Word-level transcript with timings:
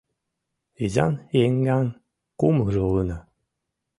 Изан-еҥган 0.83 1.87
кумылжо 2.39 2.81
улына. 2.89 3.19